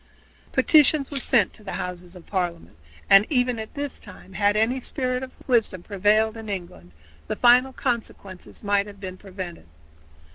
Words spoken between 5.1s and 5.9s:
of wisdom